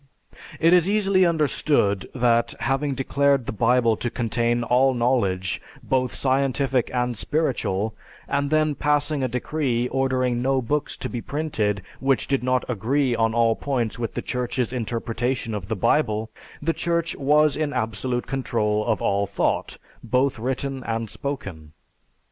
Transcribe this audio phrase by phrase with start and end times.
[0.59, 6.89] It is easily understood that having declared the Bible to contain all knowledge both scientific
[6.91, 7.93] and spiritual,
[8.27, 13.15] and then passing a decree ordering no books to be printed which did not agree
[13.15, 16.31] on all points with the Church's interpretation of the Bible,
[16.63, 21.73] the Church was in absolute control of all thought, both written and spoken.